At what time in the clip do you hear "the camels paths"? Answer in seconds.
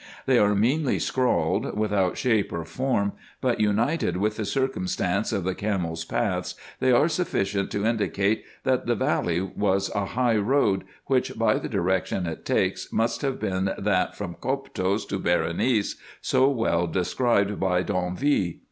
5.43-6.55